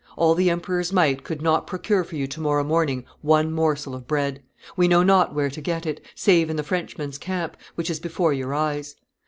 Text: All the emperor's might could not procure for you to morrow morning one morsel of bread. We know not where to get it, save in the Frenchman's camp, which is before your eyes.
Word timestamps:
All 0.17 0.33
the 0.33 0.49
emperor's 0.49 0.91
might 0.91 1.23
could 1.23 1.43
not 1.43 1.67
procure 1.67 2.03
for 2.03 2.15
you 2.15 2.25
to 2.25 2.41
morrow 2.41 2.63
morning 2.63 3.05
one 3.21 3.51
morsel 3.51 3.93
of 3.93 4.07
bread. 4.07 4.41
We 4.75 4.87
know 4.87 5.03
not 5.03 5.35
where 5.35 5.51
to 5.51 5.61
get 5.61 5.85
it, 5.85 6.03
save 6.15 6.49
in 6.49 6.55
the 6.55 6.63
Frenchman's 6.63 7.19
camp, 7.19 7.55
which 7.75 7.91
is 7.91 7.99
before 7.99 8.33
your 8.33 8.55
eyes. 8.55 8.95